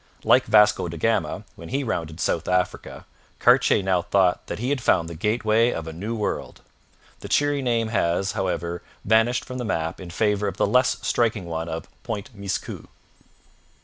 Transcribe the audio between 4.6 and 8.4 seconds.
had found the gateway of a new world. The cheery name has,